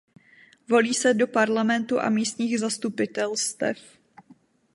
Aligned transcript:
Volí 0.71 0.91
se 1.01 1.13
do 1.13 1.27
parlamentu 1.27 1.97
a 1.99 2.09
místních 2.09 2.59
zastupitelstev. 2.59 3.99